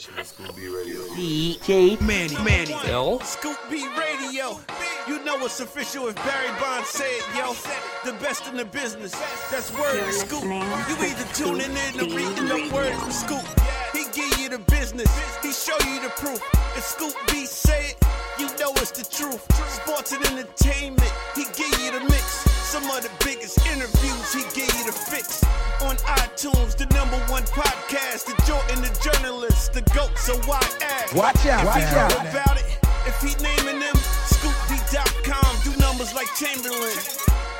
DJ 0.00 2.00
Manny, 2.00 2.34
Manny, 2.42 2.72
L. 2.90 3.20
Scoop 3.20 3.58
B 3.68 3.86
Radio. 3.98 4.58
You 5.06 5.22
know 5.24 5.36
it's 5.44 5.60
official 5.60 6.08
if 6.08 6.14
Barry 6.16 6.48
Bonds 6.58 6.88
said, 6.88 7.20
yo. 7.36 7.52
The 8.06 8.14
best 8.18 8.46
in 8.46 8.56
the 8.56 8.64
business. 8.64 9.12
That's 9.50 9.70
word 9.78 10.02
to 10.02 10.12
Scoop. 10.12 10.44
You 10.44 10.96
either 11.04 11.24
tuning 11.34 11.76
in 11.76 12.00
or 12.00 12.16
reading 12.16 12.48
the 12.48 12.70
word 12.74 12.94
from 12.94 13.12
Scoop. 13.12 13.44
He 13.92 14.04
give 14.14 14.38
you 14.40 14.48
the 14.48 14.60
business. 14.70 15.10
He 15.42 15.52
show 15.52 15.76
you 15.86 16.00
the 16.00 16.08
proof. 16.16 16.40
If 16.78 16.84
Scoop 16.84 17.14
B 17.30 17.44
say 17.44 17.90
it, 17.90 17.96
you 18.38 18.46
know 18.58 18.72
it's 18.76 18.92
the 18.92 19.04
truth. 19.04 19.44
Sports 19.68 20.12
and 20.12 20.24
entertainment. 20.24 21.12
He 21.34 21.44
give 21.44 21.78
you 21.78 21.90
the 21.92 22.00
mix. 22.04 22.24
Some 22.72 22.84
of 22.84 23.02
the 23.02 23.10
biggest 23.22 23.58
interviews. 23.66 24.32
He 24.32 24.40
give 24.58 24.72
you 24.78 24.86
the 24.86 24.92
fix. 24.92 25.44
On 25.82 25.96
iTunes, 25.96 26.76
the 26.76 26.84
number 26.94 27.16
one 27.32 27.42
podcast. 27.44 28.26
The 28.26 28.36
Jordan, 28.46 28.82
the 28.82 28.92
journalist, 29.02 29.72
the 29.72 29.80
GOAT. 29.96 30.16
So 30.18 30.36
why 30.46 30.60
ask? 30.82 31.14
Watch 31.14 31.46
out, 31.46 31.64
If 31.66 31.74
he 31.74 31.80
watch 31.80 31.92
out. 31.94 32.12
about 32.20 32.60
it. 32.60 32.66
If 33.06 33.16
he 33.22 33.32
naming 33.42 33.80
them, 33.80 33.96
scoopy.com. 34.28 35.56
Do 35.64 35.76
numbers 35.80 36.14
like 36.14 36.28
Chamberlain. 36.36 36.92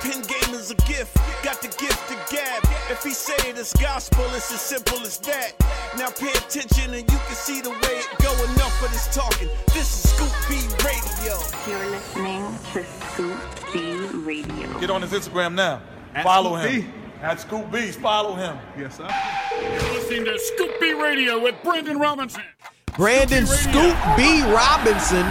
Pin 0.03 0.21
game 0.23 0.55
is 0.55 0.71
a 0.71 0.75
gift. 0.87 1.17
Got 1.43 1.63
the 1.63 1.69
gift 1.69 2.09
to 2.09 2.15
gab. 2.35 2.63
If 2.91 3.03
he 3.03 3.11
say 3.13 3.35
it 3.49 3.57
is 3.57 3.73
gospel, 3.75 4.25
it's 4.35 4.53
as 4.53 4.61
simple 4.61 5.01
as 5.01 5.19
that. 5.21 5.53
Now 5.97 6.11
pay 6.11 6.31
attention 6.33 6.93
and 6.93 7.11
you 7.11 7.19
can 7.27 7.35
see 7.35 7.61
the 7.63 7.71
way 7.71 7.97
it 8.05 8.09
go. 8.23 8.33
Enough 8.53 8.85
of 8.85 8.93
this 8.93 9.15
talking. 9.15 9.49
This 9.73 9.89
is 10.05 10.11
Scoop 10.13 10.33
B 10.49 10.61
Radio. 10.85 11.39
You're 11.67 11.91
listening 11.91 12.59
to 12.75 12.85
Scoop 13.13 13.41
B 13.73 13.97
Radio. 14.27 14.79
Get 14.81 14.91
on 14.91 15.01
his 15.03 15.13
Instagram 15.13 15.55
now. 15.55 15.81
Follow 16.23 16.57
him. 16.57 16.93
At 17.23 17.39
Scoop 17.39 17.71
B, 17.71 17.91
follow 17.91 18.35
him. 18.35 18.59
Yes, 18.79 18.97
sir. 18.97 19.09
You're 19.61 19.93
listening 19.93 20.25
to 20.25 20.39
Scoop 20.39 20.81
B 20.81 20.95
Radio 20.95 21.39
with 21.39 21.55
Brandon 21.63 21.99
Robinson. 21.99 22.43
Brandon 22.97 23.47
Scoop 23.47 23.97
B. 24.17 24.43
Robinson, 24.43 25.23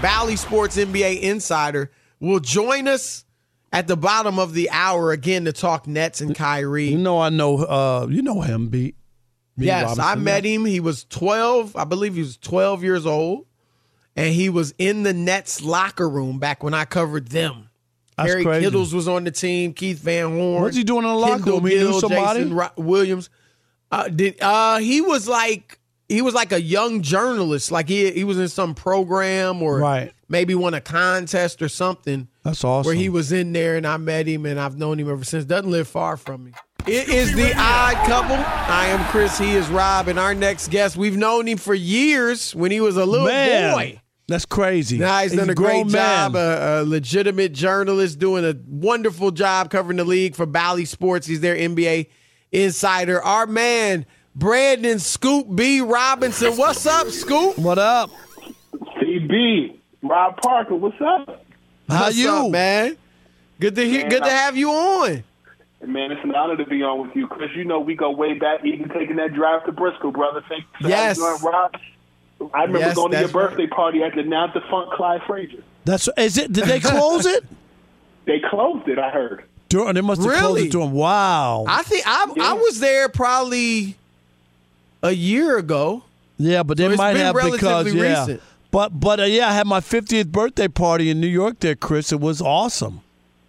Bally 0.00 0.36
Sports 0.36 0.76
NBA 0.76 1.20
insider, 1.20 1.90
will 2.20 2.38
join 2.38 2.86
us 2.86 3.24
at 3.72 3.88
the 3.88 3.96
bottom 3.96 4.38
of 4.38 4.54
the 4.54 4.70
hour 4.70 5.10
again 5.10 5.44
to 5.46 5.52
talk 5.52 5.88
Nets 5.88 6.20
and 6.20 6.32
Kyrie. 6.32 6.90
You 6.90 6.98
know, 6.98 7.20
I 7.20 7.30
know. 7.30 7.58
Uh, 7.58 8.06
you 8.08 8.22
know 8.22 8.40
him, 8.42 8.68
B. 8.68 8.94
B. 9.58 9.66
yes, 9.66 9.82
Robinson, 9.82 10.04
I 10.04 10.14
met 10.14 10.44
yeah. 10.44 10.52
him. 10.52 10.64
He 10.64 10.78
was 10.78 11.04
12, 11.06 11.74
I 11.74 11.84
believe 11.84 12.14
he 12.14 12.20
was 12.20 12.36
12 12.36 12.84
years 12.84 13.04
old, 13.04 13.46
and 14.14 14.32
he 14.32 14.48
was 14.48 14.74
in 14.78 15.02
the 15.02 15.12
Nets 15.12 15.60
locker 15.60 16.08
room 16.08 16.38
back 16.38 16.62
when 16.62 16.72
I 16.72 16.84
covered 16.84 17.28
them. 17.28 17.68
That's 18.22 18.32
Kerry 18.32 18.44
crazy. 18.44 18.64
Kittles 18.66 18.94
was 18.94 19.08
on 19.08 19.24
the 19.24 19.30
team. 19.30 19.72
Keith 19.74 19.98
Van 19.98 20.30
Horn. 20.36 20.62
What's 20.62 20.76
he 20.76 20.84
doing 20.84 21.04
in 21.04 21.10
the 21.10 21.16
locker 21.16 21.44
room? 21.50 21.66
He 21.66 21.74
knew 21.74 21.88
Gill, 21.90 22.00
somebody? 22.00 22.40
Jason 22.40 22.54
Ro- 22.56 22.68
Williams. 22.76 23.30
Uh, 23.90 24.08
did 24.08 24.40
uh, 24.40 24.78
he 24.78 25.00
was 25.00 25.28
like 25.28 25.78
he 26.08 26.22
was 26.22 26.34
like 26.34 26.52
a 26.52 26.60
young 26.60 27.02
journalist. 27.02 27.70
Like 27.70 27.88
he 27.88 28.10
he 28.10 28.24
was 28.24 28.38
in 28.38 28.48
some 28.48 28.74
program 28.74 29.62
or 29.62 29.78
Right. 29.78 30.12
maybe 30.28 30.54
won 30.54 30.74
a 30.74 30.80
contest 30.80 31.60
or 31.62 31.68
something. 31.68 32.28
That's 32.42 32.64
awesome. 32.64 32.86
Where 32.88 32.94
he 32.94 33.08
was 33.08 33.32
in 33.32 33.52
there, 33.52 33.76
and 33.76 33.86
I 33.86 33.96
met 33.98 34.26
him, 34.26 34.46
and 34.46 34.58
I've 34.58 34.76
known 34.78 34.98
him 34.98 35.10
ever 35.10 35.24
since. 35.24 35.44
Doesn't 35.44 35.70
live 35.70 35.88
far 35.88 36.16
from 36.16 36.44
me. 36.44 36.52
It 36.86 37.08
is 37.08 37.32
the 37.36 37.52
odd 37.56 37.94
couple. 38.08 38.34
I 38.36 38.86
am 38.88 39.04
Chris. 39.12 39.38
He 39.38 39.52
is 39.52 39.68
Rob, 39.68 40.08
and 40.08 40.18
our 40.18 40.34
next 40.34 40.68
guest. 40.72 40.96
We've 40.96 41.16
known 41.16 41.46
him 41.46 41.56
for 41.58 41.74
years 41.74 42.52
when 42.56 42.72
he 42.72 42.80
was 42.80 42.96
a 42.96 43.06
little 43.06 43.28
Man, 43.28 43.72
boy. 43.74 44.00
That's 44.32 44.46
crazy. 44.46 44.96
Now 44.96 45.18
he's, 45.18 45.34
done 45.34 45.50
a, 45.50 45.54
great 45.54 45.82
grown 45.82 45.88
job, 45.90 46.32
man. 46.32 46.58
a, 46.58 46.82
a 46.82 46.84
legitimate 46.84 47.52
journalist, 47.52 48.18
doing 48.18 48.46
a 48.46 48.56
wonderful 48.66 49.30
job 49.30 49.68
covering 49.68 49.98
the 49.98 50.04
league 50.04 50.34
for 50.34 50.46
Bally 50.46 50.86
Sports. 50.86 51.26
He's 51.26 51.42
their 51.42 51.54
NBA 51.54 52.08
insider. 52.50 53.22
Our 53.22 53.46
man, 53.46 54.06
Brandon 54.34 54.98
Scoop 54.98 55.54
B. 55.54 55.82
Robinson. 55.82 56.56
What's 56.56 56.86
up, 56.86 57.08
Scoop? 57.08 57.58
What 57.58 57.78
up? 57.78 58.10
CB, 58.72 59.76
Rob 60.02 60.40
Parker, 60.40 60.76
what's 60.76 60.96
up? 61.00 61.44
How 61.90 62.04
What's 62.04 62.16
you, 62.16 62.30
up, 62.30 62.50
man? 62.50 62.96
Good 63.60 63.74
to 63.74 63.84
hear. 63.86 64.00
Man, 64.00 64.08
Good 64.08 64.24
to 64.24 64.30
have 64.30 64.56
you 64.56 64.70
on. 64.70 65.24
Man, 65.86 66.10
it's 66.10 66.24
an 66.24 66.34
honor 66.34 66.56
to 66.56 66.64
be 66.64 66.82
on 66.82 67.06
with 67.06 67.14
you, 67.14 67.26
Chris. 67.26 67.50
You 67.54 67.64
know 67.64 67.80
we 67.80 67.96
go 67.96 68.10
way 68.10 68.32
back, 68.32 68.64
even 68.64 68.88
taking 68.88 69.16
that 69.16 69.34
drive 69.34 69.66
to 69.66 69.72
Briscoe, 69.72 70.10
brother. 70.10 70.42
Thank 70.48 70.62
you 70.62 70.86
for 70.86 70.88
Yes. 70.88 71.20
having 71.20 71.44
Rob. 71.44 71.72
I 72.54 72.62
remember 72.62 72.78
Yes, 72.80 72.94
going 72.96 73.10
to 73.12 73.16
your 73.18 73.22
that's 73.24 73.34
right. 73.34 73.48
birthday 73.50 73.66
party 73.66 74.02
at 74.02 74.14
the 74.14 74.22
now 74.22 74.46
defunct 74.48 74.92
Clyde 74.94 75.22
Frazier. 75.26 75.62
That's 75.84 76.08
is 76.16 76.38
it? 76.38 76.52
Did 76.52 76.64
they 76.64 76.80
close 76.92 77.26
it? 77.26 77.44
They 78.24 78.40
closed 78.50 78.88
it, 78.88 78.98
I 78.98 79.10
heard. 79.10 79.44
Dur- 79.68 79.92
they 79.92 80.00
must 80.00 80.22
have 80.22 80.32
closed 80.34 80.66
it 80.66 80.72
to 80.72 80.82
him. 80.82 80.92
Wow. 80.92 81.64
I 81.66 81.82
think 81.82 82.04
I, 82.06 82.26
I 82.40 82.52
was 82.54 82.78
there 82.80 83.08
probably 83.08 83.96
a 85.02 85.10
year 85.12 85.56
ago. 85.58 86.04
yeah, 86.38 86.62
but 86.62 86.76
they 86.76 86.86
it's 86.86 86.96
might 86.98 87.14
been 87.14 87.22
have 87.22 87.34
because 87.34 87.62
relatively 87.62 88.00
yeah. 88.00 88.20
recent. 88.20 88.42
But 88.70 88.98
but 89.00 89.20
uh, 89.20 89.24
yeah, 89.24 89.48
I 89.48 89.52
had 89.52 89.66
my 89.66 89.80
50th 89.80 90.28
birthday 90.28 90.68
party 90.68 91.10
in 91.10 91.20
New 91.20 91.26
York 91.26 91.60
there, 91.60 91.74
Chris. 91.74 92.12
It 92.12 92.20
was 92.20 92.40
awesome. 92.40 93.00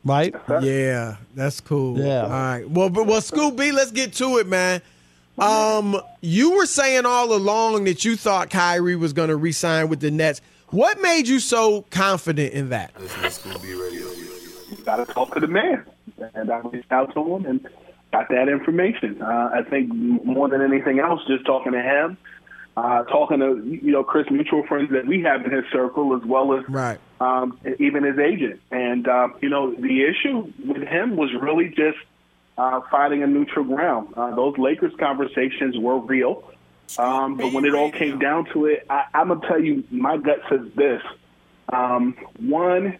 Right? 0.05 0.35
Yeah, 0.61 1.15
that's 1.33 1.61
cool. 1.61 1.97
Yeah. 1.97 2.23
All 2.23 2.29
right. 2.29 2.69
Well, 2.69 2.89
but 2.89 3.05
well, 3.05 3.21
Scoop 3.21 3.55
B, 3.55 3.71
let's 3.71 3.91
get 3.91 4.11
to 4.15 4.37
it, 4.39 4.47
man. 4.47 4.81
Um, 5.37 5.99
you 6.21 6.55
were 6.57 6.65
saying 6.65 7.05
all 7.05 7.33
along 7.33 7.85
that 7.85 8.05
you 8.05 8.15
thought 8.15 8.49
Kyrie 8.49 8.95
was 8.95 9.13
going 9.13 9.29
to 9.29 9.35
re-sign 9.35 9.89
with 9.89 9.99
the 9.99 10.11
Nets. 10.11 10.41
What 10.69 11.01
made 11.01 11.27
you 11.27 11.39
so 11.39 11.83
confident 11.91 12.53
in 12.53 12.69
that? 12.69 12.91
You 12.97 14.77
got 14.85 14.97
to 14.97 15.05
talk 15.13 15.33
to 15.33 15.39
the 15.39 15.47
man. 15.47 15.85
And 16.35 16.51
I 16.51 16.59
reached 16.59 16.91
out 16.91 17.13
to 17.13 17.35
him 17.35 17.45
and 17.45 17.67
got 18.11 18.29
that 18.29 18.47
information. 18.49 19.21
Uh, 19.21 19.49
I 19.53 19.63
think 19.69 19.93
more 19.93 20.47
than 20.49 20.61
anything 20.61 20.99
else, 20.99 21.21
just 21.27 21.45
talking 21.45 21.71
to 21.73 21.81
him, 21.81 22.17
uh, 22.77 23.03
talking 23.03 23.39
to 23.39 23.61
you 23.85 23.91
know 23.91 24.03
Chris, 24.03 24.25
mutual 24.31 24.65
friends 24.67 24.91
that 24.91 25.05
we 25.05 25.21
have 25.21 25.45
in 25.45 25.51
his 25.51 25.65
circle, 25.71 26.15
as 26.15 26.23
well 26.25 26.53
as 26.57 26.67
Right. 26.69 26.99
um, 27.21 27.59
even 27.79 28.03
his 28.03 28.17
agent. 28.17 28.59
And 28.71 29.07
uh, 29.07 29.29
you 29.41 29.49
know 29.49 29.73
the 29.75 30.03
issue 30.03 30.51
with 30.65 30.83
him 30.87 31.15
was 31.15 31.29
really 31.39 31.69
just 31.69 31.97
uh, 32.57 32.81
finding 32.91 33.23
a 33.23 33.27
neutral 33.27 33.65
ground. 33.65 34.13
Uh, 34.15 34.35
those 34.35 34.57
Lakers 34.57 34.93
conversations 34.99 35.77
were 35.77 35.97
real. 35.97 36.43
Um, 36.97 37.37
but 37.37 37.53
when 37.53 37.65
it 37.65 37.73
all 37.73 37.91
came 37.91 38.19
down 38.19 38.45
to 38.53 38.65
it, 38.65 38.85
I, 38.89 39.05
I'm 39.13 39.29
gonna 39.29 39.47
tell 39.47 39.59
you, 39.59 39.83
my 39.89 40.17
gut 40.17 40.41
says 40.49 40.67
this. 40.75 41.01
Um, 41.71 42.15
one, 42.39 42.99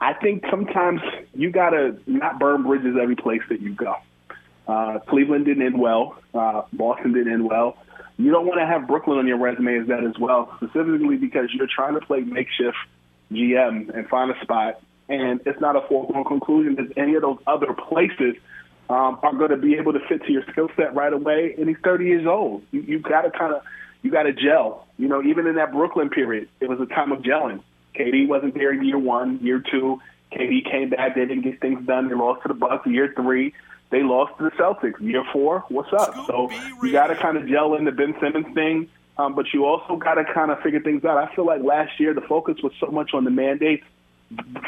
I 0.00 0.12
think 0.14 0.44
sometimes 0.50 1.00
you 1.34 1.50
gotta 1.50 1.96
not 2.06 2.38
burn 2.38 2.64
bridges 2.64 2.96
every 3.00 3.16
place 3.16 3.40
that 3.48 3.60
you 3.60 3.74
go. 3.74 3.96
Uh, 4.66 4.98
Cleveland 5.08 5.46
didn't 5.46 5.64
end 5.64 5.80
well. 5.80 6.18
Uh, 6.34 6.62
Boston 6.72 7.12
didn't 7.12 7.32
end 7.32 7.44
well. 7.46 7.78
You 8.18 8.30
don't 8.30 8.46
want 8.46 8.60
to 8.60 8.66
have 8.66 8.86
Brooklyn 8.86 9.18
on 9.18 9.26
your 9.26 9.38
resume 9.38 9.78
as 9.78 9.86
that 9.88 10.04
as 10.04 10.18
well, 10.18 10.52
specifically 10.56 11.16
because 11.16 11.48
you're 11.52 11.66
trying 11.66 11.94
to 11.94 12.00
play 12.00 12.20
makeshift 12.20 12.76
GM 13.32 13.94
and 13.94 14.08
find 14.08 14.30
a 14.30 14.40
spot, 14.42 14.80
and 15.08 15.40
it's 15.46 15.60
not 15.60 15.76
a 15.76 15.80
foregone 15.88 16.24
conclusion 16.24 16.74
that 16.76 16.98
any 16.98 17.14
of 17.14 17.22
those 17.22 17.38
other 17.46 17.72
places 17.72 18.36
um, 18.90 19.18
are 19.22 19.32
going 19.34 19.50
to 19.50 19.56
be 19.56 19.76
able 19.76 19.92
to 19.92 20.00
fit 20.08 20.24
to 20.24 20.32
your 20.32 20.42
skill 20.50 20.68
set 20.76 20.94
right 20.94 21.12
away. 21.12 21.54
And 21.58 21.68
he's 21.68 21.78
30 21.82 22.04
years 22.04 22.26
old. 22.26 22.62
You, 22.70 22.80
you 22.82 22.98
got 22.98 23.22
to 23.22 23.30
kind 23.30 23.54
of 23.54 23.62
you 24.02 24.10
got 24.10 24.24
to 24.24 24.32
gel. 24.32 24.86
You 24.98 25.08
know, 25.08 25.22
even 25.22 25.46
in 25.46 25.54
that 25.56 25.72
Brooklyn 25.72 26.10
period, 26.10 26.48
it 26.60 26.68
was 26.68 26.80
a 26.80 26.86
time 26.86 27.12
of 27.12 27.20
gelling. 27.20 27.62
KD 27.94 28.26
wasn't 28.26 28.54
there 28.54 28.72
in 28.72 28.84
year 28.84 28.98
one, 28.98 29.38
year 29.40 29.62
two. 29.70 30.00
KD 30.32 30.70
came 30.70 30.90
back, 30.90 31.14
they 31.14 31.26
didn't 31.26 31.42
get 31.42 31.60
things 31.60 31.86
done. 31.86 32.08
They 32.08 32.14
lost 32.14 32.42
to 32.42 32.48
the 32.48 32.54
Bucks. 32.54 32.86
Year 32.86 33.12
three, 33.14 33.54
they 33.90 34.02
lost 34.02 34.36
to 34.38 34.44
the 34.44 34.50
Celtics. 34.50 35.00
Year 35.00 35.24
four, 35.32 35.64
what's 35.68 35.92
up? 35.92 36.14
So 36.26 36.50
you 36.82 36.90
got 36.90 37.08
to 37.08 37.16
kind 37.16 37.36
of 37.36 37.46
gel 37.46 37.74
in 37.74 37.84
the 37.84 37.92
Ben 37.92 38.14
Simmons 38.20 38.52
thing, 38.54 38.88
um, 39.18 39.34
but 39.34 39.46
you 39.52 39.66
also 39.66 39.96
got 39.96 40.14
to 40.14 40.24
kind 40.24 40.50
of 40.50 40.60
figure 40.60 40.80
things 40.80 41.04
out. 41.04 41.18
I 41.18 41.34
feel 41.34 41.46
like 41.46 41.62
last 41.62 42.00
year 42.00 42.14
the 42.14 42.22
focus 42.22 42.56
was 42.62 42.72
so 42.80 42.86
much 42.86 43.10
on 43.12 43.24
the 43.24 43.30
mandates 43.30 43.84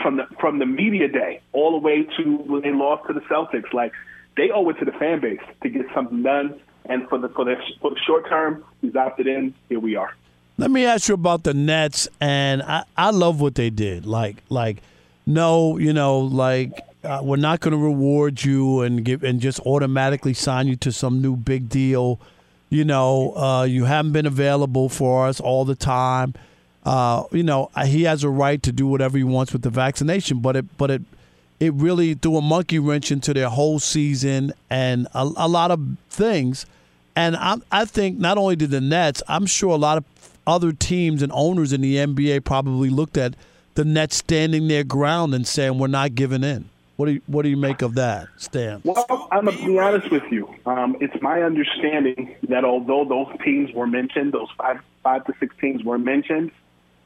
from 0.03 0.17
the 0.17 0.27
from 0.41 0.59
the 0.59 0.67
media 0.67 1.09
day 1.09 1.41
all 1.53 1.73
the 1.73 1.79
way 1.79 2.07
to 2.17 2.37
when 2.37 2.63
they 2.63 2.73
lost 2.73 3.07
to 3.09 3.13
the 3.13 3.21
Celtics. 3.21 3.73
Like 3.73 3.93
they 4.37 4.51
owe 4.51 4.69
it 4.69 4.75
to 4.75 4.85
the 4.85 4.93
fan 4.93 5.21
base 5.21 5.41
to 5.63 5.69
get 5.69 5.87
something 5.95 6.23
done. 6.23 6.61
And 6.87 7.09
for 7.09 7.19
the 7.19 7.29
for 7.31 7.45
the 7.45 7.57
for 7.81 7.91
the 7.91 7.99
short 8.07 8.29
term, 8.29 8.65
he's 8.81 8.95
opted 8.95 9.27
in. 9.27 9.55
Here 9.69 9.81
we 9.81 9.97
are. 9.97 10.15
Let 10.57 10.71
me 10.71 10.85
ask 10.85 11.09
you 11.09 11.15
about 11.15 11.43
the 11.43 11.53
Nets, 11.53 12.07
and 12.21 12.63
I, 12.63 12.85
I 12.97 13.11
love 13.11 13.41
what 13.41 13.55
they 13.55 13.71
did. 13.71 14.07
Like 14.07 14.37
like 14.49 14.83
no, 15.27 15.79
you 15.79 15.93
know, 15.93 16.19
like 16.21 16.79
uh, 17.03 17.21
we're 17.23 17.37
not 17.37 17.61
going 17.61 17.73
to 17.73 17.79
reward 17.79 18.45
you 18.45 18.83
and 18.83 19.05
give 19.05 19.25
and 19.25 19.41
just 19.41 19.61
automatically 19.61 20.35
sign 20.35 20.67
you 20.67 20.77
to 20.77 20.93
some 20.93 21.23
new 21.23 21.37
big 21.37 21.69
deal. 21.69 22.21
You 22.71 22.85
know, 22.85 23.37
uh, 23.37 23.65
you 23.65 23.85
haven't 23.85 24.13
been 24.13 24.27
available 24.27 24.89
for 24.89 25.27
us 25.27 25.41
all 25.41 25.65
the 25.65 25.75
time. 25.75 26.35
Uh, 26.85 27.25
you 27.33 27.43
know, 27.43 27.71
he 27.85 28.03
has 28.03 28.25
a 28.25 28.29
right 28.29 28.63
to 28.63 28.73
do 28.73 28.87
whatever 28.87 29.17
he 29.17 29.25
wants 29.25 29.53
with 29.53 29.63
the 29.63 29.71
vaccination, 29.71 30.41
but 30.41 30.57
it 30.57 30.77
but 30.77 30.91
it 30.91 31.03
it 31.61 31.73
really 31.75 32.15
threw 32.15 32.37
a 32.37 32.43
monkey 32.43 32.79
wrench 32.79 33.11
into 33.11 33.33
their 33.33 33.49
whole 33.49 33.79
season 33.79 34.53
and 34.69 35.07
a, 35.15 35.23
a 35.37 35.49
lot 35.49 35.71
of 35.71 35.81
things. 36.11 36.67
And 37.17 37.37
I, 37.37 37.57
I 37.71 37.85
think 37.85 38.19
not 38.19 38.39
only 38.39 38.57
did 38.57 38.71
the 38.71 38.81
Nets, 38.81 39.23
I'm 39.29 39.47
sure 39.47 39.71
a 39.71 39.77
lot 39.77 39.99
of 39.99 40.05
other 40.47 40.73
teams 40.73 41.23
and 41.23 41.33
owners 41.33 41.73
in 41.73 41.81
the 41.81 41.97
NBA 41.97 42.45
probably 42.45 42.91
looked 42.91 43.17
at 43.17 43.35
the 43.75 43.85
Nets 43.85 44.17
standing 44.17 44.69
their 44.69 44.85
ground 44.85 45.35
and 45.35 45.47
saying 45.47 45.79
we're 45.79 45.87
not 45.87 46.15
giving 46.15 46.45
in. 46.45 46.69
What 46.97 47.07
do 47.07 47.13
you, 47.13 47.23
what 47.27 47.43
do 47.43 47.49
you 47.49 47.57
make 47.57 47.83
of 47.83 47.95
that, 47.95 48.29
Stan? 48.37 48.81
Well, 48.85 49.29
I'm 49.33 49.47
gonna 49.47 49.57
be 49.57 49.79
honest 49.81 50.13
with 50.13 50.23
you. 50.31 50.49
Um, 50.65 50.97
it's 51.01 51.21
my 51.21 51.43
understanding 51.43 52.37
that 52.49 52.65
although 52.65 53.05
those 53.05 53.37
teams 53.45 53.73
were 53.73 53.87
mentioned, 53.89 54.33
those 54.33 54.49
five 54.57 54.79
five 55.03 55.25
to 55.25 55.35
six 55.41 55.57
teams 55.61 55.83
were 55.83 55.99
mentioned, 55.99 56.53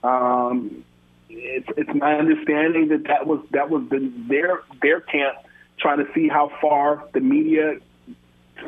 um, 0.03 0.85
it's, 1.29 1.69
it's 1.77 1.91
my 1.95 2.15
understanding 2.15 2.89
that 2.89 3.05
that 3.05 3.27
was 3.27 3.41
that 3.51 3.71
was 3.71 3.89
the, 3.91 4.13
their 4.29 4.63
their 4.83 5.01
camp 5.01 5.37
trying 5.79 5.99
to 5.99 6.13
see 6.15 6.29
how 6.29 6.51
far 6.61 7.05
the 7.13 7.21
media 7.21 7.79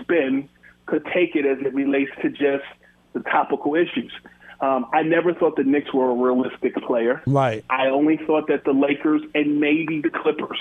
spin 0.00 0.49
could 0.87 1.05
take 1.06 1.35
it 1.35 1.47
as 1.47 1.59
it 1.65 1.75
relates 1.75 2.11
to 2.23 2.31
just 2.31 2.65
the 3.12 3.21
topical 3.21 3.75
issues. 3.75 4.12
Um, 4.61 4.87
I 4.93 5.03
never 5.03 5.32
thought 5.32 5.56
the 5.56 5.65
Knicks 5.65 5.93
were 5.93 6.11
a 6.11 6.15
realistic 6.15 6.75
player. 6.87 7.23
Right. 7.27 7.65
I 7.71 7.87
only 7.87 8.19
thought 8.19 8.49
that 8.49 8.65
the 8.65 8.73
Lakers 8.73 9.23
and 9.35 9.59
maybe 9.59 10.03
the 10.03 10.11
Clippers 10.11 10.59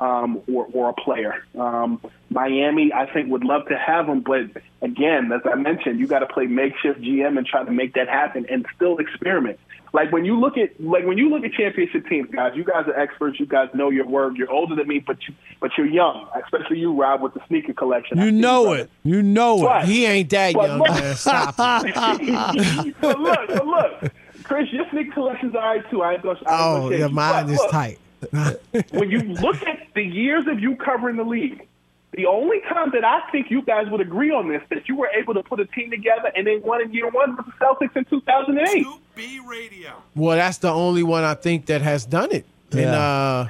um, 0.00 0.40
were, 0.48 0.64
were 0.64 0.88
a 0.88 0.94
player. 0.94 1.44
Um, 1.58 2.00
Miami, 2.32 2.92
I 2.92 3.06
think, 3.12 3.30
would 3.30 3.44
love 3.44 3.66
to 3.68 3.76
have 3.78 4.08
him, 4.08 4.20
but 4.20 4.42
again, 4.80 5.30
as 5.32 5.40
I 5.44 5.54
mentioned, 5.56 6.00
you 6.00 6.06
got 6.06 6.20
to 6.20 6.26
play 6.26 6.46
makeshift 6.46 7.00
GM 7.00 7.36
and 7.38 7.46
try 7.46 7.64
to 7.64 7.70
make 7.70 7.94
that 7.94 8.08
happen 8.08 8.46
and 8.50 8.66
still 8.74 8.98
experiment. 8.98 9.58
Like 9.94 10.10
when 10.10 10.24
you 10.24 10.40
look 10.40 10.56
at 10.56 10.80
like 10.80 11.04
when 11.04 11.18
you 11.18 11.28
look 11.28 11.44
at 11.44 11.52
championship 11.52 12.06
teams, 12.08 12.30
guys, 12.30 12.52
you 12.56 12.64
guys 12.64 12.86
are 12.88 12.98
experts. 12.98 13.38
You 13.38 13.44
guys 13.44 13.68
know 13.74 13.90
your 13.90 14.06
word. 14.06 14.38
You're 14.38 14.50
older 14.50 14.74
than 14.74 14.88
me, 14.88 15.00
but 15.00 15.18
you 15.28 15.34
but 15.60 15.70
you're 15.76 15.86
young, 15.86 16.26
especially 16.42 16.78
you, 16.78 16.98
Rob, 16.98 17.20
with 17.20 17.34
the 17.34 17.40
sneaker 17.46 17.74
collection. 17.74 18.18
You 18.18 18.32
know 18.32 18.72
it. 18.72 18.88
You 19.04 19.20
know 19.22 19.60
But- 19.60 19.82
it. 19.82 19.88
He 19.88 20.06
ain't 20.06 20.30
that 20.30 20.54
young, 20.54 20.78
look- 20.78 20.88
man. 20.88 21.14
Stop. 21.14 21.56
but 21.58 23.18
look, 23.20 23.48
but 23.48 23.66
look, 23.66 24.12
Chris, 24.44 24.72
your 24.72 24.88
sneaker 24.90 25.12
collection's 25.12 25.54
all 25.54 25.60
right 25.60 25.90
too. 25.90 26.02
I 26.02 26.14
ain't 26.14 26.22
gonna. 26.22 26.38
I 26.46 26.52
ain't 26.52 26.60
Oh, 26.60 26.80
gonna 26.88 26.96
yeah, 26.96 27.06
mine 27.08 27.50
is 27.50 27.58
look, 27.58 27.70
tight. 27.70 27.98
when 28.92 29.10
you 29.10 29.18
look 29.20 29.62
at 29.66 29.88
the 29.94 30.02
years 30.02 30.46
of 30.46 30.60
you 30.60 30.76
covering 30.76 31.16
the 31.16 31.24
league, 31.24 31.66
the 32.12 32.26
only 32.26 32.60
time 32.68 32.90
that 32.92 33.04
I 33.04 33.20
think 33.30 33.50
you 33.50 33.62
guys 33.62 33.88
would 33.90 34.00
agree 34.00 34.30
on 34.30 34.48
this 34.48 34.62
that 34.70 34.88
you 34.88 34.96
were 34.96 35.08
able 35.08 35.34
to 35.34 35.42
put 35.42 35.60
a 35.60 35.64
team 35.66 35.90
together 35.90 36.30
and 36.36 36.46
then 36.46 36.60
won 36.62 36.82
in 36.82 36.92
year 36.92 37.08
one 37.08 37.36
with 37.36 37.46
the 37.46 37.52
Celtics 37.52 37.96
in 37.96 38.04
2008. 38.04 38.86
B 39.14 39.40
Radio. 39.46 39.92
Well, 40.14 40.36
that's 40.36 40.58
the 40.58 40.70
only 40.70 41.02
one 41.02 41.24
I 41.24 41.34
think 41.34 41.66
that 41.66 41.80
has 41.82 42.04
done 42.04 42.30
it. 42.32 42.44
In 42.70 42.78
Yeah. 42.80 42.92
uh, 42.98 43.46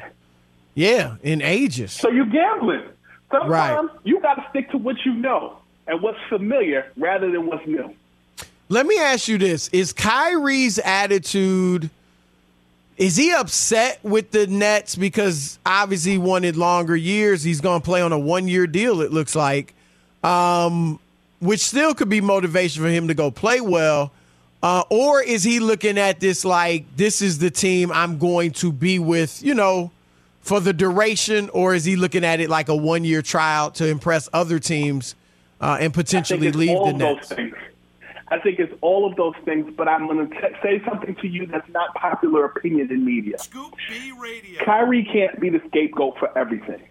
yeah, 0.75 1.17
in 1.23 1.43
ages. 1.43 1.93
So 1.93 2.09
you're 2.11 2.27
gambling. 2.27 2.83
Sometimes 3.31 3.51
Right. 3.51 3.89
you 4.05 4.21
got 4.21 4.35
to 4.35 4.47
stick 4.51 4.71
to 4.71 4.79
what 4.79 4.97
you 5.05 5.13
know 5.15 5.57
and 5.87 6.01
what's 6.03 6.19
familiar 6.29 6.87
rather 6.97 7.31
than 7.31 7.47
what's 7.47 7.67
new. 7.67 7.95
Let 8.69 8.87
me 8.87 8.99
ask 8.99 9.27
you 9.29 9.39
this: 9.39 9.69
Is 9.69 9.93
Kyrie's 9.93 10.79
attitude? 10.79 11.91
Is 12.97 13.17
he 13.17 13.33
upset 13.33 13.99
with 14.03 14.31
the 14.31 14.47
Nets 14.47 14.97
because 14.97 15.59
obviously 15.65 16.13
he 16.13 16.19
wanted 16.19 16.57
longer 16.57 16.95
years? 16.95 17.43
He's 17.43 17.61
going 17.61 17.81
to 17.81 17.85
play 17.85 18.03
on 18.03 18.13
a 18.13 18.19
one-year 18.19 18.67
deal. 18.67 19.01
It 19.01 19.13
looks 19.13 19.35
like, 19.35 19.75
um, 20.23 21.01
which 21.41 21.61
still 21.61 21.95
could 21.95 22.09
be 22.09 22.21
motivation 22.21 22.83
for 22.83 22.89
him 22.89 23.09
to 23.09 23.15
go 23.15 23.31
play 23.31 23.61
well. 23.61 24.13
Uh, 24.63 24.85
or 24.91 25.23
is 25.23 25.43
he 25.43 25.59
looking 25.59 25.99
at 25.99 26.21
this 26.21 26.45
like 26.45 26.85
this 26.97 27.21
is 27.21 27.39
the 27.39 27.51
team 27.51 27.91
I'm 27.91 28.19
going 28.19 28.53
to 28.53 28.71
be 28.71 28.99
with? 28.99 29.43
You 29.43 29.55
know, 29.55 29.91
for 30.41 30.61
the 30.61 30.73
duration, 30.73 31.49
or 31.51 31.75
is 31.75 31.85
he 31.85 31.97
looking 31.97 32.25
at 32.25 32.41
it 32.41 32.49
like 32.51 32.69
a 32.69 32.77
one-year 32.77 33.23
trial 33.23 33.71
to 33.73 33.87
impress 33.89 34.29
other 34.33 34.59
teams 34.61 35.17
uh, 35.61 35.79
and 35.81 35.93
potentially 35.93 36.53
leave 36.53 36.79
the 36.85 36.93
Nets? 36.93 37.29
things. 37.31 37.55
I 38.33 38.39
think 38.39 38.59
it's 38.59 38.73
all 38.81 39.05
of 39.09 39.15
those 39.17 39.35
things, 39.45 39.71
but 39.77 39.89
I'm 39.89 40.07
going 40.07 40.31
to 40.31 40.37
say 40.63 40.83
something 40.89 41.15
to 41.17 41.29
you 41.29 41.47
that's 41.47 41.69
not 41.69 41.95
popular 41.95 42.47
opinion 42.47 42.91
in 42.91 43.05
media. 43.05 43.39
Scoop 43.39 43.75
B 43.91 44.11
Radio. 44.19 44.65
Kyrie 44.65 45.05
can't 45.05 45.39
be 45.39 45.51
the 45.51 45.61
scapegoat 45.69 46.19
for 46.19 46.37
everything. 46.37 46.83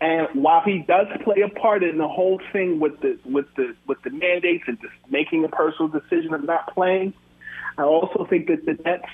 And 0.00 0.26
while 0.32 0.62
he 0.62 0.78
does 0.78 1.06
play 1.22 1.42
a 1.42 1.50
part 1.50 1.82
in 1.82 1.98
the 1.98 2.08
whole 2.08 2.40
thing 2.50 2.80
with 2.80 2.98
the 3.00 3.18
with 3.26 3.46
the 3.56 3.76
with 3.86 4.00
the 4.02 4.10
mandates 4.10 4.64
and 4.66 4.80
just 4.80 4.94
making 5.10 5.44
a 5.44 5.48
personal 5.48 5.88
decision 5.88 6.32
of 6.32 6.44
not 6.44 6.72
playing, 6.72 7.12
I 7.76 7.82
also 7.82 8.24
think 8.24 8.46
that 8.46 8.64
the 8.64 8.74
Nets, 8.84 9.04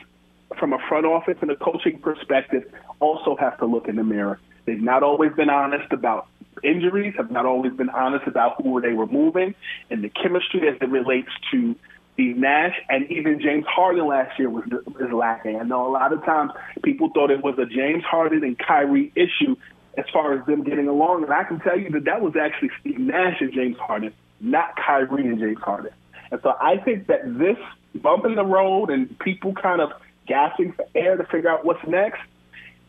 from 0.56 0.73
a 0.73 0.78
front 0.88 1.04
office 1.04 1.38
and 1.40 1.50
a 1.50 1.56
coaching 1.56 1.99
perspective, 1.99 2.70
also 3.00 3.35
have 3.37 3.58
to 3.58 3.66
look 3.66 3.88
in 3.88 3.97
the 3.97 4.04
mirror. 4.04 4.38
They've 4.66 4.80
not 4.80 5.02
always 5.02 5.32
been 5.32 5.50
honest 5.50 5.92
about 5.92 6.28
injuries, 6.64 7.14
have 7.16 7.30
not 7.30 7.47
always 7.47 7.73
been 7.73 7.90
honest 7.90 8.26
about 8.26 8.62
who 8.62 8.80
they 8.80 8.92
were 8.92 9.06
moving, 9.06 9.54
and 9.90 10.02
the 10.02 10.09
chemistry 10.09 10.68
as 10.68 10.76
it 10.80 10.88
relates 10.88 11.30
to 11.52 11.76
Steve 12.14 12.37
Nash 12.37 12.75
and 12.88 13.11
even 13.11 13.40
James 13.40 13.64
Harden 13.66 14.06
last 14.06 14.38
year 14.38 14.49
was 14.49 14.64
is 14.66 15.12
lacking. 15.12 15.56
I 15.56 15.64
know 15.64 15.87
a 15.87 15.92
lot 15.92 16.12
of 16.12 16.25
times 16.25 16.52
people 16.83 17.11
thought 17.12 17.30
it 17.30 17.42
was 17.42 17.59
a 17.59 17.66
James 17.66 18.04
Harden 18.04 18.44
and 18.44 18.56
Kyrie 18.56 19.12
issue 19.16 19.56
as 19.99 20.04
far 20.12 20.38
as 20.38 20.47
them 20.47 20.62
getting 20.62 20.88
along, 20.88 21.25
and 21.25 21.33
I 21.33 21.44
can 21.44 21.61
tell 21.61 21.78
you 21.78 21.90
that 21.90 22.04
that 22.04 22.21
was 22.21 22.35
actually 22.37 22.71
Steve 22.80 22.99
Nash 22.99 23.40
and 23.40 23.52
James 23.52 23.76
Harden, 23.78 24.12
not 24.40 24.76
Kyrie 24.76 25.26
and 25.26 25.38
James 25.38 25.59
Harden. 25.59 25.92
And 26.30 26.40
so 26.42 26.54
I 26.61 26.78
think 26.78 27.09
that 27.09 27.23
this 27.38 27.59
bump 28.00 28.25
in 28.25 28.35
the 28.35 28.44
road 28.44 28.90
and 28.90 29.16
people 29.18 29.54
kind 29.54 29.80
of 29.80 29.90
gasping 30.26 30.73
for 30.73 30.87
air 30.94 31.16
to 31.16 31.25
figure 31.25 31.50
out 31.50 31.64
what's 31.64 31.87
next, 31.87 32.21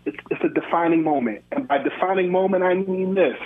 it's, 0.05 0.17
it's 0.29 0.43
a 0.43 0.49
defining 0.49 1.03
moment. 1.03 1.43
And 1.51 1.67
by 1.67 1.79
defining 1.79 2.31
moment, 2.31 2.63
I 2.63 2.75
mean 2.75 3.15
this. 3.15 3.37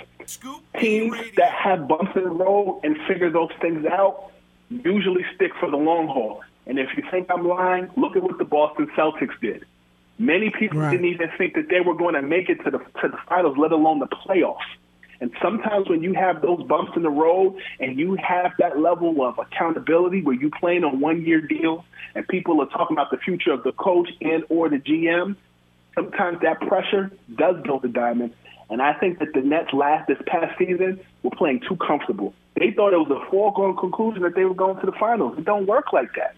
Teams 0.78 1.16
that 1.36 1.52
have 1.52 1.88
bumps 1.88 2.12
in 2.14 2.24
the 2.24 2.30
road 2.30 2.80
and 2.84 2.96
figure 3.08 3.30
those 3.30 3.50
things 3.60 3.84
out 3.86 4.30
usually 4.70 5.24
stick 5.34 5.52
for 5.58 5.70
the 5.70 5.76
long 5.76 6.06
haul. 6.08 6.42
And 6.66 6.78
if 6.78 6.88
you 6.96 7.02
think 7.10 7.30
I'm 7.30 7.46
lying, 7.46 7.88
look 7.96 8.16
at 8.16 8.22
what 8.22 8.38
the 8.38 8.44
Boston 8.44 8.88
Celtics 8.96 9.38
did. 9.40 9.64
Many 10.18 10.50
people 10.50 10.78
Right. 10.80 10.90
didn't 10.92 11.06
even 11.06 11.30
think 11.38 11.54
that 11.54 11.68
they 11.68 11.80
were 11.80 11.94
going 11.94 12.14
to 12.14 12.22
make 12.22 12.48
it 12.48 12.62
to 12.64 12.70
the 12.70 12.78
to 12.78 13.08
the 13.08 13.18
finals, 13.28 13.56
let 13.56 13.72
alone 13.72 13.98
the 13.98 14.06
playoffs. 14.06 14.58
And 15.20 15.32
sometimes 15.42 15.88
when 15.88 16.02
you 16.02 16.14
have 16.14 16.40
those 16.40 16.62
bumps 16.62 16.92
in 16.96 17.02
the 17.02 17.10
road 17.10 17.56
and 17.78 17.98
you 17.98 18.16
have 18.16 18.52
that 18.58 18.78
level 18.78 19.22
of 19.24 19.38
accountability 19.38 20.22
where 20.22 20.34
you 20.34 20.50
playing 20.50 20.84
on 20.84 21.00
one 21.00 21.22
year 21.26 21.40
deals 21.40 21.84
and 22.14 22.26
people 22.28 22.60
are 22.62 22.66
talking 22.66 22.96
about 22.96 23.10
the 23.10 23.18
future 23.18 23.52
of 23.52 23.62
the 23.62 23.72
coach 23.72 24.08
and 24.22 24.44
or 24.48 24.68
the 24.68 24.78
GM, 24.78 25.36
sometimes 25.94 26.40
that 26.40 26.60
pressure 26.60 27.10
does 27.34 27.62
build 27.62 27.84
a 27.84 27.88
diamond. 27.88 28.32
And 28.70 28.80
I 28.80 28.92
think 28.94 29.18
that 29.18 29.32
the 29.34 29.40
Nets 29.40 29.72
last 29.72 30.06
this 30.06 30.18
past 30.26 30.56
season 30.58 31.00
were 31.22 31.30
playing 31.30 31.60
too 31.68 31.76
comfortable. 31.76 32.34
They 32.56 32.70
thought 32.70 32.92
it 32.92 32.98
was 32.98 33.10
a 33.10 33.30
foregone 33.30 33.76
conclusion 33.76 34.22
that 34.22 34.34
they 34.34 34.44
were 34.44 34.54
going 34.54 34.78
to 34.80 34.86
the 34.86 34.92
finals. 34.92 35.36
It 35.38 35.44
don't 35.44 35.66
work 35.66 35.92
like 35.92 36.10
that. 36.16 36.34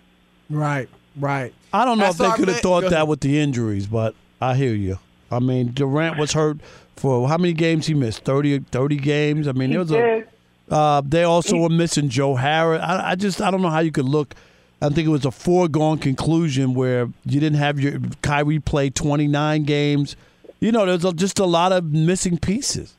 Right, 0.48 0.88
right. 1.18 1.52
I 1.72 1.84
don't 1.84 1.98
know 1.98 2.04
That's 2.04 2.20
if 2.20 2.30
they 2.30 2.36
could 2.36 2.48
have 2.48 2.60
thought 2.60 2.90
that 2.90 3.06
with 3.06 3.20
the 3.20 3.38
injuries, 3.38 3.86
but 3.86 4.14
I 4.40 4.54
hear 4.54 4.74
you. 4.74 4.98
I 5.30 5.38
mean, 5.38 5.72
Durant 5.72 6.18
was 6.18 6.32
hurt 6.32 6.58
for 6.96 7.28
how 7.28 7.38
many 7.38 7.52
games 7.54 7.86
he 7.86 7.94
missed? 7.94 8.24
30, 8.24 8.60
30 8.70 8.96
games. 8.96 9.48
I 9.48 9.52
mean, 9.52 9.68
He 9.70 9.74
there 9.74 9.80
was 9.80 9.88
did. 9.90 10.28
a. 10.70 10.74
Uh, 10.74 11.02
they 11.04 11.24
also 11.24 11.56
were 11.58 11.68
missing 11.68 12.08
Joe 12.08 12.34
Harris. 12.34 12.80
I, 12.82 13.10
I 13.10 13.14
just 13.14 13.40
I 13.40 13.50
don't 13.50 13.60
know 13.62 13.70
how 13.70 13.80
you 13.80 13.92
could 13.92 14.04
look. 14.06 14.34
I 14.80 14.88
think 14.88 15.06
it 15.06 15.10
was 15.10 15.24
a 15.24 15.30
foregone 15.30 15.98
conclusion 15.98 16.74
where 16.74 17.08
you 17.24 17.40
didn't 17.40 17.58
have 17.58 17.78
your 17.78 17.98
Kyrie 18.22 18.58
play 18.58 18.88
twenty 18.90 19.26
nine 19.26 19.64
games. 19.64 20.16
You 20.62 20.70
know, 20.70 20.86
there's 20.86 21.12
just 21.14 21.40
a 21.40 21.44
lot 21.44 21.72
of 21.72 21.92
missing 21.92 22.38
pieces. 22.38 22.94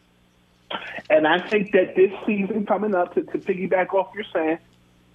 And 1.10 1.26
I 1.26 1.40
think 1.48 1.72
that 1.72 1.96
this 1.96 2.12
season 2.26 2.66
coming 2.66 2.94
up, 2.94 3.14
to, 3.14 3.22
to 3.22 3.38
piggyback 3.38 3.94
off 3.94 4.12
you're 4.14 4.26
saying, 4.34 4.58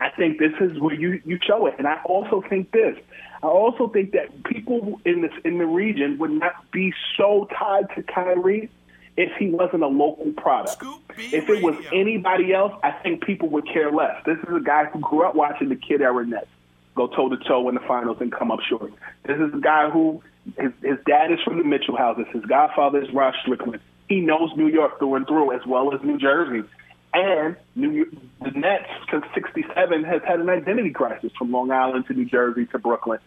I 0.01 0.09
think 0.09 0.39
this 0.39 0.55
is 0.59 0.81
where 0.81 0.95
you, 0.95 1.21
you 1.27 1.39
show 1.47 1.67
it. 1.67 1.75
And 1.77 1.87
I 1.87 2.01
also 2.07 2.41
think 2.49 2.71
this. 2.71 2.97
I 3.43 3.49
also 3.49 3.89
think 3.89 4.13
that 4.13 4.45
people 4.45 4.99
in 5.05 5.21
this 5.21 5.33
in 5.45 5.59
the 5.59 5.67
region 5.67 6.17
would 6.19 6.31
not 6.31 6.71
be 6.71 6.95
so 7.19 7.47
tied 7.55 7.95
to 7.97 8.03
Kyrie 8.03 8.71
if 9.19 9.31
he 9.39 9.51
wasn't 9.51 9.83
a 9.83 9.89
local 9.89 10.33
product. 10.33 10.83
If 11.19 11.51
it 11.51 11.63
was 11.63 11.77
anybody 11.93 12.55
else, 12.55 12.73
I 12.83 12.93
think 12.93 13.27
people 13.27 13.51
would 13.51 13.69
care 13.69 13.93
less. 13.93 14.25
This 14.25 14.39
is 14.39 14.57
a 14.57 14.61
guy 14.61 14.87
who 14.87 15.01
grew 15.01 15.27
up 15.27 15.35
watching 15.35 15.69
the 15.69 15.77
Kidd 15.77 16.01
Era 16.01 16.25
Nets 16.25 16.49
go 16.95 17.09
toe 17.09 17.29
to 17.29 17.37
toe 17.37 17.69
in 17.69 17.75
the 17.75 17.81
finals 17.83 18.17
and 18.21 18.33
come 18.33 18.51
up 18.51 18.61
short. 18.61 18.93
This 19.25 19.39
is 19.39 19.53
a 19.55 19.61
guy 19.61 19.91
who 19.91 20.23
his, 20.59 20.73
his 20.83 20.99
dad 21.07 21.33
is 21.33 21.39
from 21.45 21.59
the 21.59 21.65
Mitchell 21.65 21.97
houses. 21.97 22.27
His 22.33 22.45
godfather 22.45 23.03
is 23.03 23.13
Rod 23.13 23.35
Strickland. 23.43 23.81
He 24.09 24.21
knows 24.21 24.51
New 24.57 24.69
York 24.69 24.99
through 24.99 25.17
and 25.17 25.27
through 25.27 25.53
as 25.53 25.67
well 25.67 25.95
as 25.95 26.01
New 26.03 26.19
Jersey. 26.19 26.67
And 27.15 27.57
New 27.75 27.91
York, 27.91 28.09
the 28.43 28.51
Nets 28.53 28.89
since 29.11 29.25
'67 29.35 30.05
has 30.05 30.23
had 30.27 30.41
an 30.41 30.49
identity 30.49 30.91
crisis 30.91 31.33
from 31.39 31.51
Long 31.51 31.71
Island 31.71 32.07
to 32.07 32.13
New 32.15 32.25
Jersey 32.27 32.67
to 32.67 32.79
Brooklyn. 32.79 33.19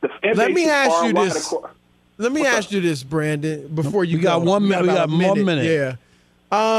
The 0.00 0.08
fan 0.08 0.34
Let 0.36 0.48
base 0.48 0.54
me 0.56 0.62
is 0.64 0.68
ask 0.70 0.90
far 0.90 1.06
you 1.08 1.14
wide 1.14 1.30
this. 1.30 1.46
across- 1.52 1.70
Let 2.18 2.32
me 2.32 2.46
ask 2.46 2.72
you 2.72 2.80
this, 2.80 3.02
Brandon, 3.02 3.68
before 3.74 4.04
you 4.04 4.16
We 4.18 4.22
got 4.22 4.38
go. 4.40 4.50
one 4.50 4.62
minute- 4.68 4.82
we 4.82 4.88
about 4.88 5.08
got 5.10 5.22
a 5.22 5.28
one 5.28 5.44
minute. 5.44 5.64
Yeah. 5.64 5.96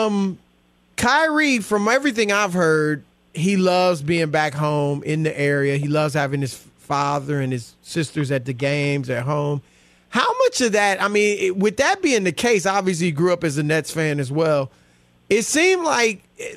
Um, 0.05 0.37
Kyrie, 0.97 1.59
from 1.59 1.87
everything 1.87 2.31
I've 2.31 2.53
heard, 2.53 3.03
he 3.33 3.57
loves 3.57 4.01
being 4.01 4.29
back 4.29 4.53
home 4.53 5.01
in 5.03 5.23
the 5.23 5.39
area. 5.39 5.77
He 5.77 5.87
loves 5.87 6.13
having 6.13 6.41
his 6.41 6.53
father 6.83 7.39
and 7.39 7.51
his 7.51 7.75
sisters 7.81 8.31
at 8.31 8.45
the 8.45 8.53
games 8.53 9.09
at 9.09 9.23
home. 9.23 9.61
How 10.09 10.31
much 10.39 10.61
of 10.61 10.73
that? 10.73 11.01
I 11.01 11.07
mean, 11.07 11.57
with 11.57 11.77
that 11.77 12.01
being 12.01 12.23
the 12.23 12.31
case, 12.31 12.65
obviously 12.65 13.11
grew 13.11 13.33
up 13.33 13.43
as 13.43 13.57
a 13.57 13.63
Nets 13.63 13.91
fan 13.91 14.19
as 14.19 14.31
well. 14.31 14.69
It 15.29 15.43
seemed 15.43 15.83
like 15.83 16.21
eh, 16.39 16.53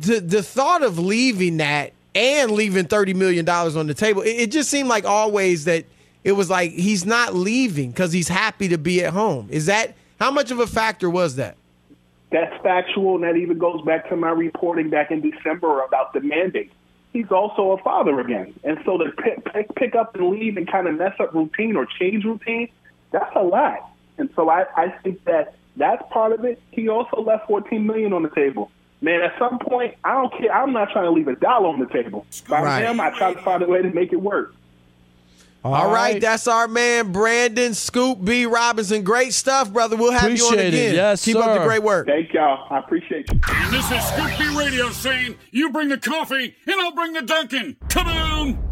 the 0.00 0.20
the 0.20 0.42
thought 0.42 0.82
of 0.82 0.98
leaving 0.98 1.56
that 1.56 1.92
and 2.14 2.52
leaving 2.52 2.86
thirty 2.86 3.14
million 3.14 3.44
dollars 3.44 3.74
on 3.74 3.88
the 3.88 3.94
table. 3.94 4.22
It, 4.22 4.36
it 4.36 4.50
just 4.52 4.70
seemed 4.70 4.88
like 4.88 5.04
always 5.04 5.64
that 5.64 5.86
it 6.22 6.32
was 6.32 6.48
like 6.48 6.70
he's 6.72 7.04
not 7.04 7.34
leaving 7.34 7.90
because 7.90 8.12
he's 8.12 8.28
happy 8.28 8.68
to 8.68 8.78
be 8.78 9.02
at 9.04 9.12
home. 9.12 9.48
Is 9.50 9.66
that 9.66 9.94
how 10.20 10.30
much 10.30 10.50
of 10.50 10.60
a 10.60 10.66
factor 10.66 11.10
was 11.10 11.36
that? 11.36 11.56
That's 12.30 12.54
factual, 12.62 13.14
and 13.16 13.24
that 13.24 13.36
even 13.36 13.58
goes 13.58 13.82
back 13.82 14.08
to 14.08 14.16
my 14.16 14.30
reporting 14.30 14.90
back 14.90 15.10
in 15.10 15.20
December 15.20 15.82
about 15.82 16.12
the 16.12 16.20
mandate. 16.20 16.72
He's 17.16 17.30
also 17.30 17.70
a 17.70 17.78
father 17.78 18.20
again, 18.20 18.52
and 18.62 18.76
so 18.84 18.98
to 18.98 19.10
pick, 19.10 19.42
pick, 19.50 19.74
pick 19.74 19.94
up 19.94 20.14
and 20.16 20.28
leave 20.28 20.58
and 20.58 20.70
kind 20.70 20.86
of 20.86 20.98
mess 20.98 21.14
up 21.18 21.32
routine 21.32 21.74
or 21.74 21.86
change 21.86 22.26
routine, 22.26 22.68
that's 23.10 23.34
a 23.34 23.42
lot. 23.42 23.90
And 24.18 24.28
so 24.36 24.50
I, 24.50 24.66
I 24.76 24.90
think 25.02 25.24
that 25.24 25.54
that's 25.78 26.02
part 26.12 26.32
of 26.32 26.44
it. 26.44 26.60
He 26.72 26.90
also 26.90 27.22
left 27.22 27.46
14 27.46 27.86
million 27.86 28.12
on 28.12 28.22
the 28.22 28.28
table. 28.28 28.70
Man, 29.00 29.22
at 29.22 29.32
some 29.38 29.58
point, 29.60 29.94
I 30.04 30.12
don't 30.12 30.30
care. 30.38 30.52
I'm 30.54 30.74
not 30.74 30.90
trying 30.92 31.06
to 31.06 31.10
leave 31.10 31.28
a 31.28 31.36
dollar 31.36 31.68
on 31.68 31.80
the 31.80 31.86
table. 31.86 32.26
By 32.50 32.60
Right. 32.60 32.84
him, 32.84 33.00
I 33.00 33.08
try 33.16 33.32
to 33.32 33.40
find 33.40 33.62
a 33.62 33.66
way 33.66 33.80
to 33.80 33.88
make 33.88 34.12
it 34.12 34.20
work. 34.20 34.54
All 35.74 35.90
right. 35.90 36.20
that's 36.20 36.46
our 36.46 36.68
man 36.68 37.12
Brandon 37.12 37.74
Scoop 37.74 38.24
B 38.24 38.46
Robinson. 38.46 39.02
Great 39.02 39.32
stuff, 39.32 39.72
brother. 39.72 39.96
We'll 39.96 40.12
have 40.12 40.24
you 40.36 40.44
on 40.46 40.54
Appreciate 40.54 40.74
it. 40.74 40.76
again. 40.78 40.94
Yes, 40.94 41.24
Keep 41.24 41.36
up 41.36 41.58
the 41.58 41.64
great 41.64 41.82
work. 41.82 42.06
Thank 42.06 42.32
y'all. 42.32 42.66
I 42.70 42.78
appreciate 42.78 43.30
you. 43.32 43.40
And 43.48 43.72
this 43.72 43.90
is 43.90 44.02
Scoop 44.04 44.38
B 44.38 44.56
Radio 44.58 44.90
saying, 44.90 45.36
you 45.50 45.70
bring 45.70 45.88
the 45.88 45.98
coffee 45.98 46.54
and 46.66 46.80
I'll 46.80 46.92
bring 46.94 47.12
the 47.12 47.22
Dunkin'. 47.22 47.76
Come 47.88 48.06
on! 48.08 48.62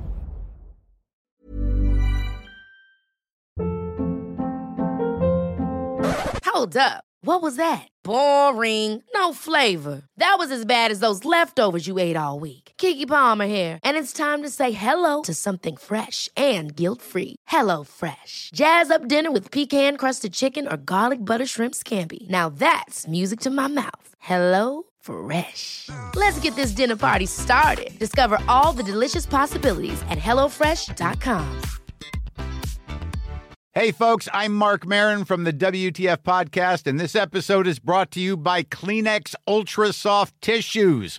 Hold 6.47 6.77
up. 6.77 7.05
What 7.23 7.43
was 7.43 7.57
that? 7.57 7.89
Boring. 8.05 9.03
No 9.15 9.33
flavor. 9.33 10.03
That 10.19 10.37
was 10.39 10.51
as 10.51 10.65
bad 10.65 10.91
as 10.91 11.01
those 11.01 11.25
leftovers 11.25 11.87
you 11.87 11.99
ate 11.99 12.17
all 12.17 12.39
week. 12.39 12.64
Keke 12.79 13.09
Palmer 13.09 13.47
here, 13.47 13.79
and 13.83 13.97
it's 13.97 14.13
time 14.13 14.43
to 14.43 14.51
say 14.51 14.73
hello 14.73 15.23
to 15.23 15.35
something 15.35 15.77
fresh 15.77 16.29
and 16.37 16.75
guilt-free. 16.77 17.37
Hello 17.49 17.85
Fresh. 17.85 18.51
Jazz 18.55 18.91
up 18.91 19.09
dinner 19.09 19.33
with 19.33 19.51
pecan-crusted 19.51 20.33
chicken 20.33 20.67
or 20.69 20.77
garlic 20.77 21.19
butter 21.19 21.47
shrimp 21.47 21.75
scampi. 21.75 22.29
Now 22.29 22.49
that's 22.49 23.09
music 23.09 23.41
to 23.41 23.51
my 23.51 23.69
mouth. 23.69 24.09
Hello 24.19 24.85
Fresh. 25.01 25.89
Let's 26.17 26.39
get 26.43 26.55
this 26.57 26.75
dinner 26.77 26.97
party 26.97 27.27
started. 27.27 27.91
Discover 27.99 28.39
all 28.49 28.73
the 28.77 28.93
delicious 28.93 29.27
possibilities 29.27 30.03
at 30.11 30.19
hellofresh.com. 30.19 31.63
Hey, 33.77 33.91
folks, 33.91 34.29
I'm 34.33 34.55
Marc 34.55 34.87
Maron 34.87 35.25
from 35.25 35.43
the 35.43 35.53
WTF 35.53 36.19
Podcast, 36.19 36.87
and 36.87 37.01
this 37.01 37.17
episode 37.17 37.67
is 37.67 37.81
brought 37.81 38.13
to 38.13 38.21
you 38.21 38.37
by 38.37 38.63
Kleenex 38.63 39.35
Ultra 39.49 39.93
Soft 39.93 40.41
Tissues, 40.41 41.19